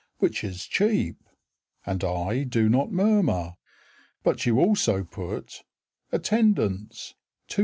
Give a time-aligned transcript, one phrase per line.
[0.17, 1.17] Which is cheap;
[1.85, 3.57] And I do not murmur;
[4.23, 5.61] But you also put
[6.11, 7.13] Attendance,
[7.51, 7.59] 2s.